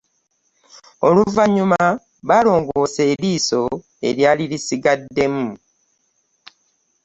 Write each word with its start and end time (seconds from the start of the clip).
Oluvannyuma 1.07 1.81
baalongosa 2.27 3.01
eriiso 3.13 3.61
eryali 4.07 4.43
lisigaddemu. 4.51 5.47